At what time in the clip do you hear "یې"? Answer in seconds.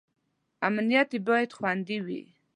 1.15-1.19